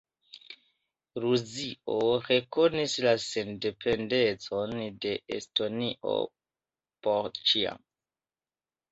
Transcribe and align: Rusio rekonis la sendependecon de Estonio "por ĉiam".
Rusio 1.23 1.97
rekonis 2.29 2.95
la 3.07 3.11
sendependecon 3.25 4.73
de 5.05 5.11
Estonio 5.35 6.15
"por 7.09 7.29
ĉiam". 7.51 7.85